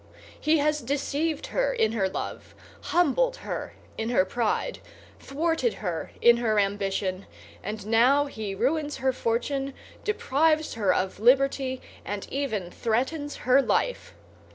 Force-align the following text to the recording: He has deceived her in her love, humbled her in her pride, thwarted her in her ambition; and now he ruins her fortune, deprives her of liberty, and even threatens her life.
He 0.39 0.57
has 0.57 0.81
deceived 0.81 1.45
her 1.53 1.71
in 1.71 1.91
her 1.91 2.09
love, 2.09 2.55
humbled 2.85 3.35
her 3.45 3.73
in 3.99 4.09
her 4.09 4.25
pride, 4.25 4.79
thwarted 5.19 5.75
her 5.75 6.09
in 6.21 6.37
her 6.37 6.57
ambition; 6.57 7.27
and 7.61 7.85
now 7.85 8.25
he 8.25 8.55
ruins 8.55 8.97
her 8.97 9.13
fortune, 9.13 9.75
deprives 10.03 10.73
her 10.73 10.91
of 10.91 11.19
liberty, 11.19 11.83
and 12.03 12.27
even 12.31 12.71
threatens 12.71 13.35
her 13.45 13.61
life. 13.61 14.15